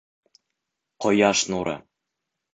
ҠОЯШ 1.01 1.39
НУРЫ 1.51 1.75